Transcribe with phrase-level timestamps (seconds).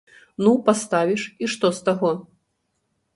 [0.43, 2.11] Ну, паставіш, і што з таго?